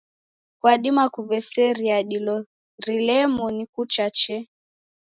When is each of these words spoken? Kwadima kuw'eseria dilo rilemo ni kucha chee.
Kwadima 0.59 1.03
kuw'eseria 1.13 1.97
dilo 2.09 2.37
rilemo 2.85 3.45
ni 3.55 3.63
kucha 3.73 4.05
chee. 4.17 4.45